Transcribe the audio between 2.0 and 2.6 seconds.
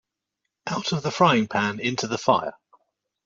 the fire.